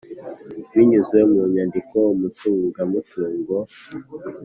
[0.73, 3.55] Binyuze mu nyandiko umucungamutungo